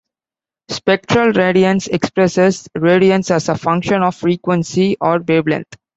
Spectral 0.69 1.31
radiance 1.33 1.85
expresses 1.85 2.67
radiance 2.73 3.29
as 3.29 3.49
a 3.49 3.55
function 3.55 4.01
of 4.01 4.15
frequency 4.15 4.97
or 4.99 5.19
wavelength. 5.19 5.77